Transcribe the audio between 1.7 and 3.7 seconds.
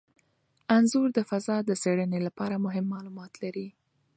څیړنې لپاره مهم معلومات لري.